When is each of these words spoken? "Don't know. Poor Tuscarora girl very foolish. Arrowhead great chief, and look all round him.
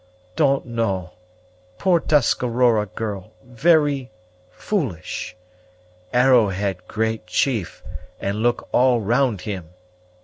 "Don't 0.35 0.65
know. 0.65 1.11
Poor 1.77 1.99
Tuscarora 1.99 2.87
girl 2.87 3.33
very 3.43 4.09
foolish. 4.49 5.35
Arrowhead 6.11 6.87
great 6.87 7.27
chief, 7.27 7.83
and 8.19 8.41
look 8.41 8.67
all 8.73 8.99
round 8.99 9.41
him. 9.41 9.69